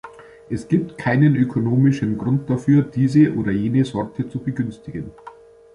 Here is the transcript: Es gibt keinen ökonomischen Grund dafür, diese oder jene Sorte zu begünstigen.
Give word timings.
Es 0.49 0.67
gibt 0.67 0.97
keinen 0.97 1.35
ökonomischen 1.35 2.17
Grund 2.17 2.49
dafür, 2.49 2.81
diese 2.81 3.35
oder 3.35 3.51
jene 3.51 3.85
Sorte 3.85 4.27
zu 4.27 4.39
begünstigen. 4.39 5.11